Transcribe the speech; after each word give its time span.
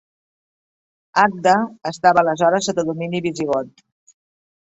Agde 1.23 1.53
estava 1.91 2.23
aleshores 2.23 2.71
sota 2.71 2.85
domini 2.89 3.23
visigot. 3.29 3.87